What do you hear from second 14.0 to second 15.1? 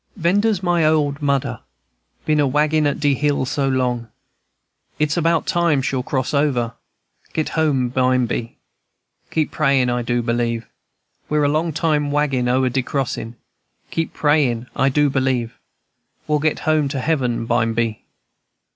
prayin', I do